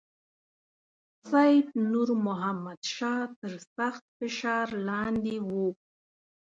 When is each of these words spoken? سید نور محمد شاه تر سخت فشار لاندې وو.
سید 1.29 1.67
نور 1.91 2.09
محمد 2.25 2.81
شاه 2.95 3.23
تر 3.39 3.53
سخت 3.75 4.03
فشار 4.17 4.67
لاندې 4.89 5.35
وو. 5.47 5.67